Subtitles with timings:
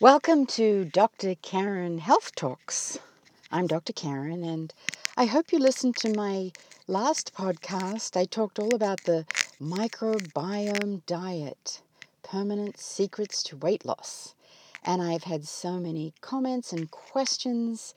[0.00, 1.34] Welcome to Dr.
[1.34, 3.00] Karen Health Talks.
[3.50, 3.92] I'm Dr.
[3.92, 4.72] Karen, and
[5.16, 6.52] I hope you listened to my
[6.86, 8.16] last podcast.
[8.16, 9.26] I talked all about the
[9.60, 11.82] microbiome diet,
[12.22, 14.36] permanent secrets to weight loss.
[14.84, 17.92] And I've had so many comments and questions,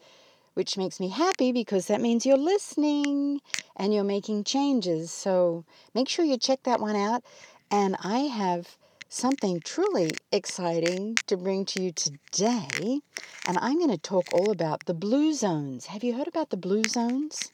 [0.55, 3.41] which makes me happy because that means you're listening
[3.75, 5.11] and you're making changes.
[5.11, 7.23] So make sure you check that one out.
[7.69, 8.75] And I have
[9.11, 13.01] something truly exciting to bring to you today.
[13.45, 15.87] And I'm going to talk all about the blue zones.
[15.87, 17.51] Have you heard about the blue zones?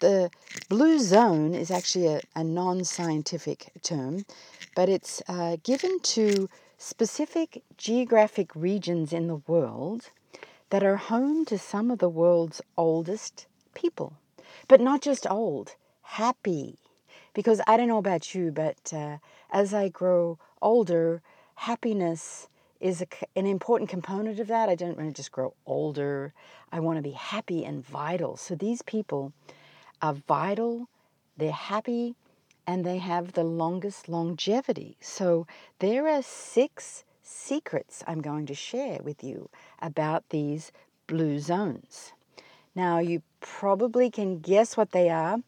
[0.00, 0.30] The
[0.70, 4.24] blue zone is actually a, a non scientific term,
[4.74, 10.08] but it's uh, given to specific geographic regions in the world
[10.70, 14.14] that are home to some of the world's oldest people.
[14.66, 16.78] But not just old, happy.
[17.34, 19.18] Because I don't know about you, but uh,
[19.50, 21.22] as I grow older,
[21.54, 22.48] happiness
[22.80, 23.06] is a,
[23.36, 24.68] an important component of that.
[24.68, 26.32] I don't want to just grow older.
[26.72, 28.36] I want to be happy and vital.
[28.36, 29.32] So these people
[30.02, 30.88] are vital,
[31.36, 32.14] they're happy,
[32.66, 34.96] and they have the longest longevity.
[35.00, 35.46] So
[35.78, 39.50] there are six secrets I'm going to share with you
[39.80, 40.72] about these
[41.06, 42.12] blue zones.
[42.74, 45.38] Now, you probably can guess what they are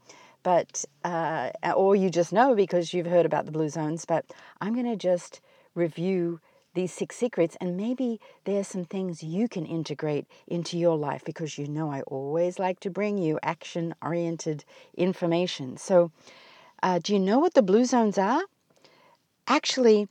[0.42, 4.04] but uh, or you just know because you've heard about the blue zones.
[4.04, 4.24] But
[4.60, 5.40] I'm going to just
[5.74, 6.40] review
[6.74, 11.58] these six secrets, and maybe there's some things you can integrate into your life because
[11.58, 14.64] you know I always like to bring you action-oriented
[14.96, 15.76] information.
[15.76, 16.10] So,
[16.82, 18.42] uh, do you know what the blue zones are?
[19.46, 20.08] Actually.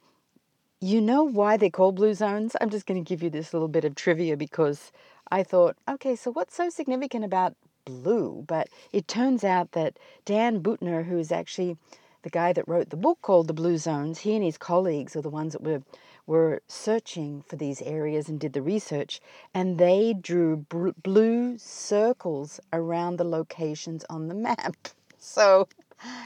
[0.84, 2.56] You know why they're called blue zones?
[2.60, 4.92] I'm just going to give you this little bit of trivia because
[5.30, 7.54] I thought, okay, so what's so significant about
[7.86, 8.44] blue.
[8.48, 11.78] But it turns out that Dan Buettner, who is actually
[12.24, 15.22] the guy that wrote the book called The Blue Zones, he and his colleagues are
[15.22, 15.82] the ones that were
[16.28, 19.20] were searching for these areas and did the research,
[19.54, 20.66] and they drew
[21.04, 24.76] blue circles around the locations on the map.
[25.24, 25.68] So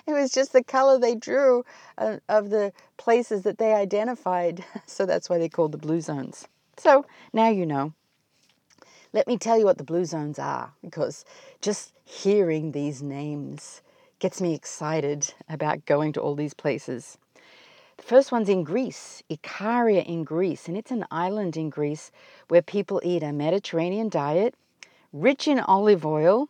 [0.08, 1.66] it was just the color they drew
[1.98, 4.64] uh, of the places that they identified.
[4.86, 6.48] So that's why they called the blue zones.
[6.78, 7.92] So now you know.
[9.16, 11.24] Let me tell you what the blue zones are, because
[11.62, 13.82] just hearing these names
[14.20, 17.18] gets me excited about going to all these places.
[17.96, 22.12] The first one's in Greece, Ikaria in Greece, and it's an island in Greece
[22.50, 24.54] where people eat a Mediterranean diet,
[25.14, 26.50] rich in olive oil,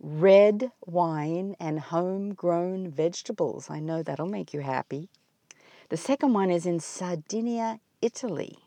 [0.00, 3.68] red wine, and homegrown vegetables.
[3.68, 5.10] I know that'll make you happy.
[5.90, 8.60] The second one is in Sardinia, Italy.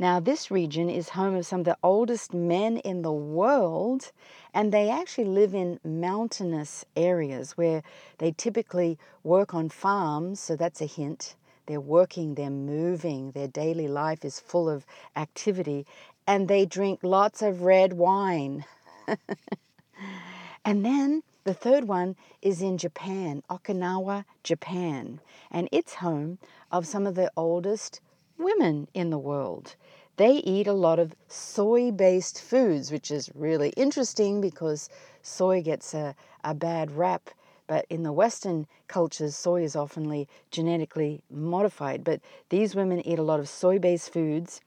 [0.00, 4.12] Now, this region is home of some of the oldest men in the world,
[4.54, 7.82] and they actually live in mountainous areas where
[8.16, 11.34] they typically work on farms, so that's a hint.
[11.66, 15.84] They're working, they're moving, their daily life is full of activity,
[16.26, 18.64] and they drink lots of red wine.
[20.64, 26.38] and then the third one is in Japan, Okinawa, Japan, and it's home
[26.72, 28.00] of some of the oldest
[28.40, 29.76] women in the world.
[30.16, 34.90] They eat a lot of soy based foods, which is really interesting because
[35.22, 37.30] soy gets a, a bad rap.
[37.66, 42.02] But in the Western cultures, soy is often genetically modified.
[42.02, 44.60] But these women eat a lot of soy based foods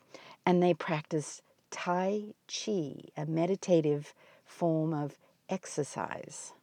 [0.46, 4.14] and they practice Tai Chi, a meditative
[4.46, 5.18] form of
[5.50, 6.54] exercise.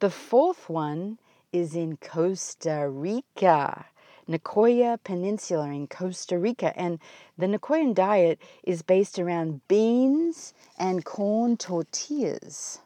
[0.00, 1.18] The fourth one
[1.52, 3.86] is in Costa Rica.
[4.28, 6.78] Nicoya Peninsula in Costa Rica.
[6.78, 6.98] And
[7.38, 12.80] the Nicoyan diet is based around beans and corn tortillas.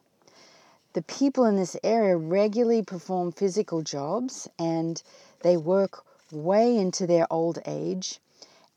[0.92, 5.02] The people in this area regularly perform physical jobs and
[5.40, 8.20] they work way into their old age.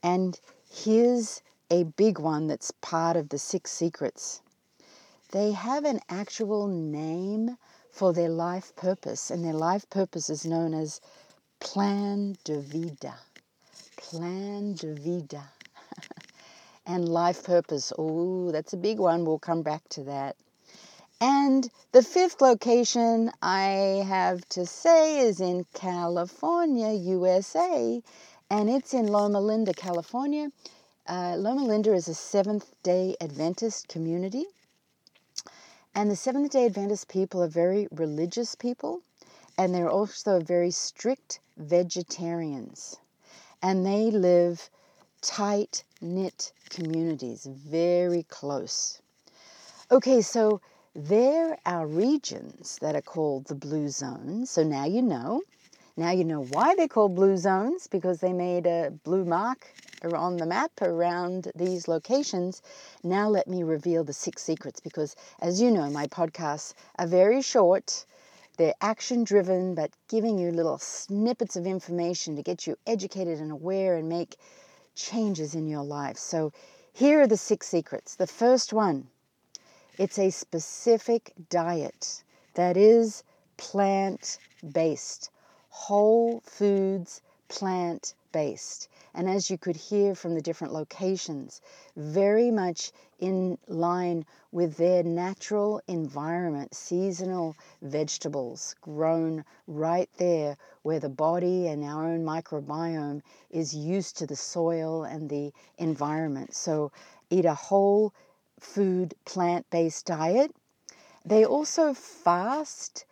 [0.01, 0.39] And
[0.69, 4.41] here's a big one that's part of the six secrets.
[5.31, 7.57] They have an actual name
[7.91, 11.01] for their life purpose, and their life purpose is known as
[11.59, 13.15] plan de vida.
[13.97, 15.51] Plan de vida.
[16.85, 17.91] and life purpose.
[17.97, 19.25] Oh, that's a big one.
[19.25, 20.35] We'll come back to that.
[21.21, 28.01] And the fifth location I have to say is in California, USA,
[28.49, 30.49] and it's in Loma Linda, California.
[31.07, 34.45] Uh, Loma Linda is a Seventh day Adventist community.
[35.95, 39.01] And the Seventh day Adventist people are very religious people,
[39.57, 42.97] and they're also very strict vegetarians.
[43.61, 44.69] And they live
[45.21, 49.01] tight knit communities, very close.
[49.91, 50.61] Okay, so
[50.93, 54.49] there are regions that are called the blue zones.
[54.49, 55.41] So now you know.
[55.97, 59.73] Now you know why they're called blue zones because they made a blue mark
[60.13, 62.61] on the map around these locations.
[63.03, 67.41] Now, let me reveal the six secrets because, as you know, my podcasts are very
[67.41, 68.05] short.
[68.55, 73.51] They're action driven, but giving you little snippets of information to get you educated and
[73.51, 74.37] aware and make
[74.95, 76.17] changes in your life.
[76.17, 76.51] So,
[76.93, 78.15] here are the six secrets.
[78.15, 79.07] The first one
[79.97, 82.23] it's a specific diet
[82.55, 83.23] that is
[83.55, 84.39] plant
[84.73, 85.29] based,
[85.69, 88.89] whole foods, plant based.
[89.17, 91.61] And as you could hear from the different locations,
[91.95, 101.07] very much in line with their natural environment, seasonal vegetables grown right there where the
[101.07, 106.53] body and our own microbiome is used to the soil and the environment.
[106.53, 106.91] So,
[107.29, 108.13] eat a whole
[108.59, 110.53] food plant based diet.
[111.23, 113.05] They also fast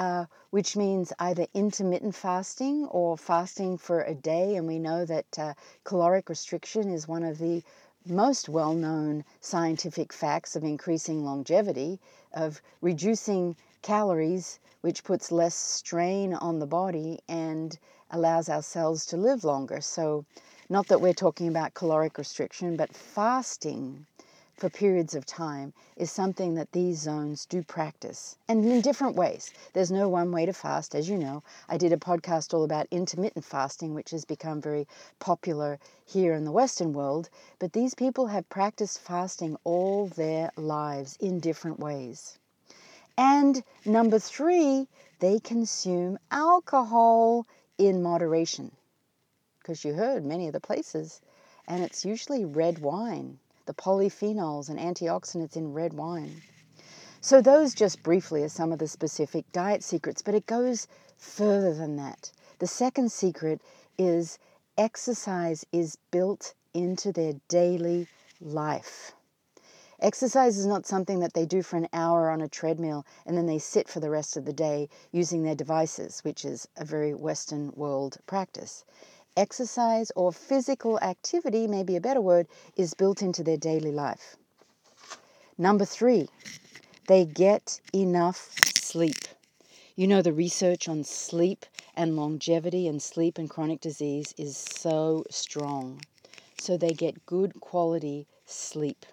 [0.00, 4.56] uh, which means either intermittent fasting or fasting for a day.
[4.56, 5.52] And we know that uh,
[5.84, 7.62] caloric restriction is one of the
[8.06, 12.00] most well known scientific facts of increasing longevity,
[12.32, 17.78] of reducing calories, which puts less strain on the body and
[18.10, 19.82] allows our cells to live longer.
[19.82, 20.24] So,
[20.70, 24.06] not that we're talking about caloric restriction, but fasting
[24.60, 29.54] for periods of time is something that these zones do practice and in different ways.
[29.72, 31.42] There's no one way to fast, as you know.
[31.66, 34.86] I did a podcast all about intermittent fasting, which has become very
[35.18, 41.16] popular here in the Western world, but these people have practiced fasting all their lives
[41.20, 42.38] in different ways.
[43.16, 44.88] And number three,
[45.20, 47.46] they consume alcohol
[47.78, 48.72] in moderation.
[49.58, 51.22] Because you heard many of the places,
[51.66, 56.42] and it's usually red wine the polyphenols and antioxidants in red wine.
[57.20, 61.74] So, those just briefly are some of the specific diet secrets, but it goes further
[61.74, 62.32] than that.
[62.58, 63.60] The second secret
[63.98, 64.38] is
[64.78, 68.06] exercise is built into their daily
[68.40, 69.12] life.
[70.00, 73.44] Exercise is not something that they do for an hour on a treadmill and then
[73.44, 77.12] they sit for the rest of the day using their devices, which is a very
[77.12, 78.84] Western world practice
[79.36, 82.46] exercise or physical activity, maybe a better word,
[82.76, 84.36] is built into their daily life.
[85.58, 86.28] Number three,
[87.06, 89.16] they get enough sleep.
[89.96, 95.24] You know, the research on sleep and longevity and sleep and chronic disease is so
[95.30, 96.00] strong.
[96.58, 99.04] So they get good quality sleep.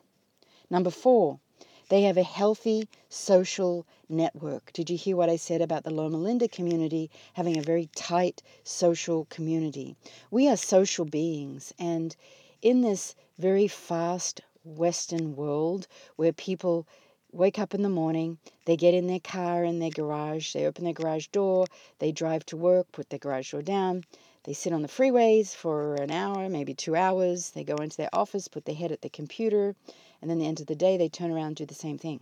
[0.70, 1.40] Number four,
[1.90, 4.72] they have a healthy social network.
[4.74, 8.44] Did you hear what I said about the Loma Linda community having a very tight
[8.64, 9.96] social community?
[10.30, 12.16] We are social beings, and
[12.62, 15.88] in this very fast Western world
[16.18, 16.86] where people
[17.32, 20.84] wake up in the morning, they get in their car in their garage, they open
[20.84, 21.66] their garage door,
[22.00, 24.04] they drive to work, put their garage door down,
[24.44, 28.10] they sit on the freeways for an hour, maybe two hours, they go into their
[28.14, 29.76] office, put their head at the computer,
[30.22, 32.22] and then the end of the day they turn around and do the same thing.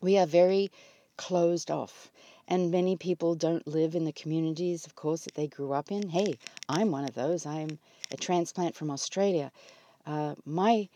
[0.00, 0.70] We are very
[1.16, 2.10] closed off.
[2.46, 6.10] And many people don't live in the communities, of course, that they grew up in.
[6.10, 6.38] Hey,
[6.68, 7.46] I'm one of those.
[7.46, 7.78] I'm
[8.10, 9.50] a transplant from Australia.
[10.06, 10.88] Uh, my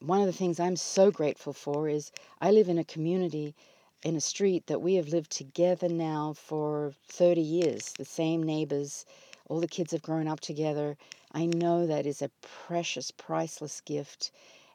[0.00, 2.10] one of the things I'm so grateful for is
[2.40, 3.54] I live in a community
[4.02, 7.92] in a street that we have lived together now for 30 years.
[7.92, 9.04] The same neighbors,
[9.48, 10.96] all the kids have grown up together.
[11.32, 14.32] I know that is a precious, priceless gift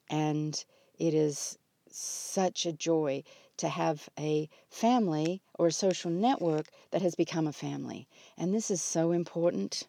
[0.10, 0.64] and
[0.98, 1.58] it is
[1.90, 3.24] such a joy
[3.58, 8.08] to have a family or a social network that has become a family.
[8.38, 9.88] And this is so important.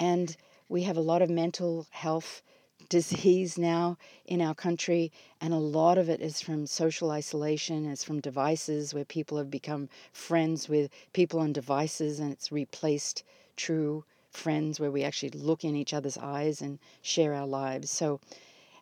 [0.00, 0.36] And
[0.68, 2.42] we have a lot of mental health
[2.88, 3.96] disease now
[4.26, 5.10] in our country,
[5.40, 9.50] and a lot of it is from social isolation, it's from devices where people have
[9.50, 13.24] become friends with people on devices, and it's replaced
[13.56, 17.90] true friends where we actually look in each other's eyes and share our lives.
[17.90, 18.20] So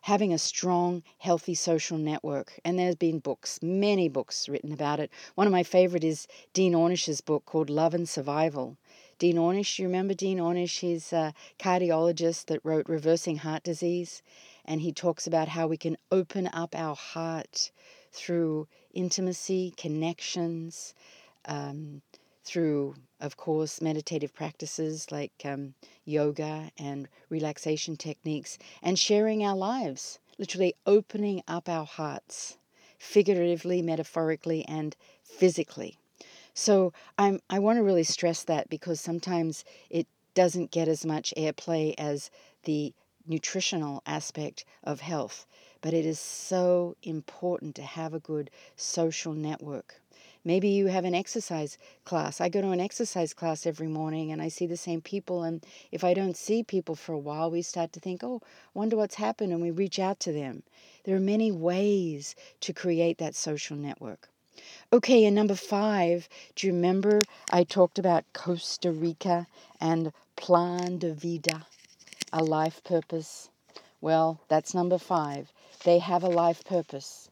[0.05, 2.59] having a strong, healthy social network.
[2.63, 5.09] And there's been books, many books written about it.
[5.33, 8.77] One of my favorite is Dean Ornish's book called Love and Survival.
[9.17, 10.81] Dean Ornish, you remember Dean Ornish?
[10.81, 14.21] He's a cardiologist that wrote Reversing Heart Disease.
[14.63, 17.71] And he talks about how we can open up our heart
[18.11, 20.93] through intimacy, connections,
[21.45, 22.03] um,
[22.43, 22.93] through,
[23.25, 25.73] of course, meditative practices like um,
[26.05, 32.57] yoga and relaxation techniques, and sharing our lives, literally opening up our hearts,
[32.99, 35.97] figuratively, metaphorically, and physically.
[36.53, 41.33] So I'm, I want to really stress that because sometimes it doesn't get as much
[41.35, 42.29] airplay as
[42.63, 42.93] the
[43.27, 45.47] nutritional aspect of health,
[45.81, 50.01] but it is so important to have a good social network.
[50.45, 52.39] Maybe you have an exercise class.
[52.39, 55.41] I go to an exercise class every morning and I see the same people.
[55.41, 58.41] And if I don't see people for a while, we start to think, oh,
[58.75, 59.51] wonder what's happened.
[59.51, 60.61] And we reach out to them.
[61.03, 64.29] There are many ways to create that social network.
[64.93, 69.47] Okay, and number five, do you remember I talked about Costa Rica
[69.81, 71.65] and Plan de Vida,
[72.31, 73.49] a life purpose?
[73.99, 75.51] Well, that's number five.
[75.83, 77.29] They have a life purpose.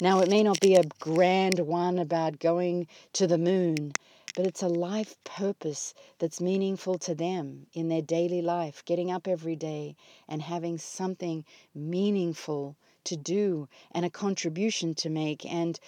[0.00, 3.92] Now, it may not be a grand one about going to the moon,
[4.34, 9.28] but it's a life purpose that's meaningful to them in their daily life, getting up
[9.28, 9.94] every day
[10.28, 15.46] and having something meaningful to do and a contribution to make.
[15.46, 15.78] And,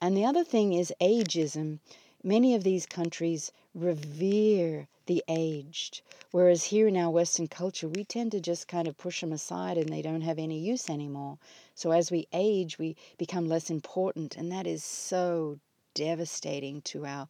[0.00, 1.80] and the other thing is ageism.
[2.22, 8.32] Many of these countries revere the aged, whereas here in our Western culture, we tend
[8.32, 11.38] to just kind of push them aside and they don't have any use anymore.
[11.74, 15.60] So as we age, we become less important, and that is so
[15.94, 17.26] devastating to our,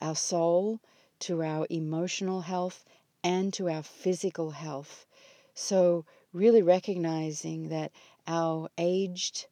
[0.00, 0.78] our soul,
[1.20, 2.84] to our emotional health,
[3.24, 5.06] and to our physical health.
[5.54, 7.90] So, really recognizing that
[8.28, 9.46] our aged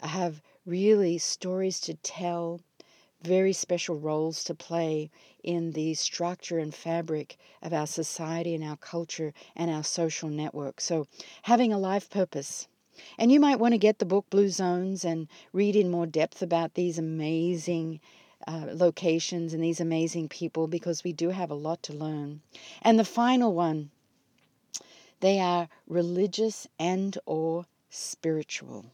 [0.00, 2.60] have really stories to tell,
[3.22, 5.10] very special roles to play
[5.42, 10.80] in the structure and fabric of our society and our culture and our social network.
[10.80, 11.06] So,
[11.42, 12.68] having a life purpose
[13.16, 16.42] and you might want to get the book Blue Zones and read in more depth
[16.42, 18.00] about these amazing
[18.46, 22.40] uh, locations and these amazing people because we do have a lot to learn.
[22.82, 23.90] And the final one,
[25.20, 28.86] they are religious and or spiritual.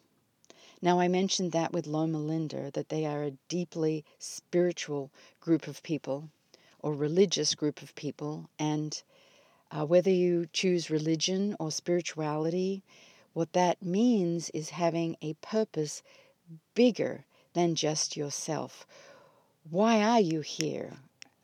[0.84, 5.10] Now I mentioned that with Loma Linda that they are a deeply spiritual
[5.40, 6.28] group of people
[6.78, 9.02] or religious group of people and
[9.70, 12.82] uh, whether you choose religion or spirituality
[13.32, 16.02] what that means is having a purpose
[16.74, 17.24] bigger
[17.54, 18.86] than just yourself.
[19.70, 20.98] Why are you here?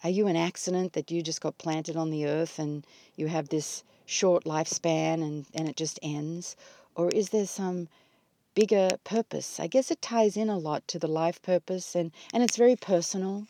[0.05, 3.49] Are you an accident that you just got planted on the earth and you have
[3.49, 6.57] this short lifespan and, and it just ends?
[6.95, 7.89] Or is there some
[8.55, 9.61] bigger purpose?
[9.61, 12.77] I guess it ties in a lot to the life purpose and, and it's very
[12.77, 13.47] personal.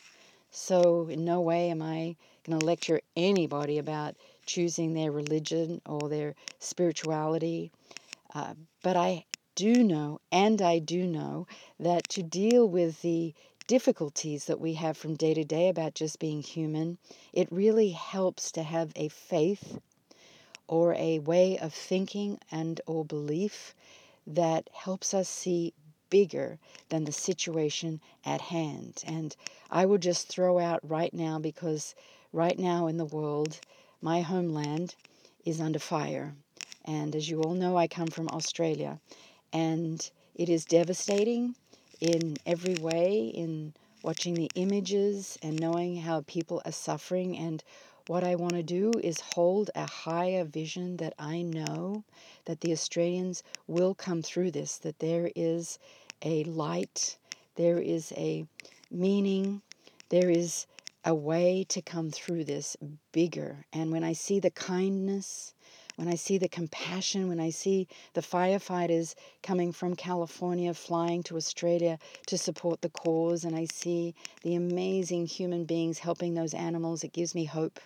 [0.51, 4.15] So, in no way am I going to lecture anybody about
[4.45, 7.71] choosing their religion or their spirituality.
[8.33, 11.47] Uh, but I do know, and I do know,
[11.79, 13.33] that to deal with the
[13.67, 16.97] difficulties that we have from day to day about just being human,
[17.31, 19.79] it really helps to have a faith
[20.67, 23.75] or a way of thinking and or belief
[24.27, 25.73] that helps us see
[26.09, 26.59] bigger
[26.89, 29.03] than the situation at hand.
[29.07, 29.35] And
[29.71, 31.95] I will just throw out right now because
[32.33, 33.59] right now in the world,
[34.01, 34.95] my homeland
[35.45, 36.33] is under fire.
[36.85, 38.99] And as you all know, I come from Australia.
[39.53, 41.55] And it is devastating
[41.99, 43.73] in every way, in
[44.03, 47.37] watching the images and knowing how people are suffering.
[47.37, 47.63] And
[48.07, 52.03] what I want to do is hold a higher vision that I know
[52.45, 55.79] that the Australians will come through this, that there is
[56.23, 57.17] a light,
[57.55, 58.45] there is a
[58.89, 59.61] meaning,
[60.09, 60.67] there is
[61.03, 62.77] a way to come through this
[63.11, 63.65] bigger.
[63.73, 65.53] And when I see the kindness,
[66.01, 71.37] when I see the compassion, when I see the firefighters coming from California flying to
[71.37, 77.03] Australia to support the cause, and I see the amazing human beings helping those animals,
[77.03, 77.79] it gives me hope.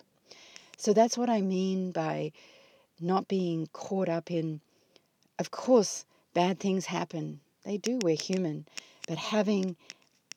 [0.78, 2.32] So that's what I mean by
[2.98, 4.62] not being caught up in,
[5.38, 7.40] of course, bad things happen.
[7.66, 8.66] They do, we're human.
[9.06, 9.76] But having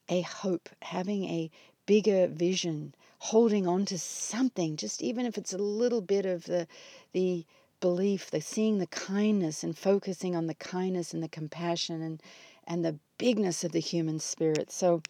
[0.10, 1.50] a hope, having a
[1.86, 6.68] bigger vision, holding on to something, just even if it's a little bit of the,
[7.14, 7.46] the
[7.80, 12.22] belief, the seeing the kindness and focusing on the kindness and the compassion and
[12.68, 14.72] and the bigness of the human spirit.
[14.72, 15.02] So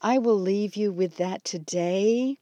[0.00, 2.38] I will leave you with that today.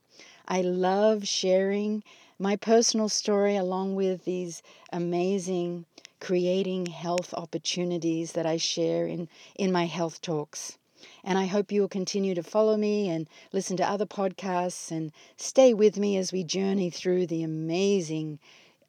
[0.47, 2.05] I love sharing
[2.39, 4.63] my personal story along with these
[4.93, 5.87] amazing
[6.21, 10.77] creating health opportunities that I share in, in my health talks.
[11.25, 15.13] And I hope you will continue to follow me and listen to other podcasts and
[15.37, 18.39] stay with me as we journey through the amazing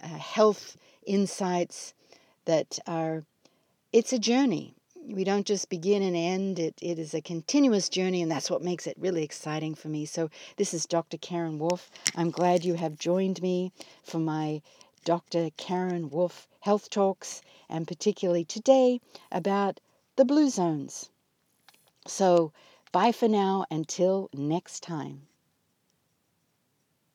[0.04, 1.94] uh, health insights
[2.46, 3.24] that are,
[3.92, 4.74] it's a journey.
[5.06, 8.62] We don't just begin and end, it, it is a continuous journey, and that's what
[8.62, 10.06] makes it really exciting for me.
[10.06, 11.18] So, this is Dr.
[11.18, 11.90] Karen Wolf.
[12.16, 13.72] I'm glad you have joined me
[14.04, 14.62] for my
[15.06, 15.52] Dr.
[15.56, 19.00] Karen Wolf Health Talks, and particularly today
[19.32, 19.80] about
[20.18, 21.10] the blue zones.
[22.06, 22.52] So,
[22.92, 25.27] bye for now until next time.